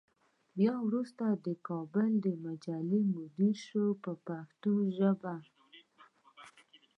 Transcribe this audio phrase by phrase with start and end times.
[0.57, 2.07] بیا وروسته د کابل
[2.45, 5.35] مجلې مدیر شو په پښتو ژبه.